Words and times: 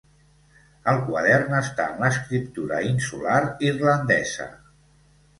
El 0.93 1.01
quadern 1.09 1.51
està 1.57 1.85
en 1.91 2.01
l'escriptura 2.03 2.79
insular 2.93 3.35
irlandesa. 3.67 4.49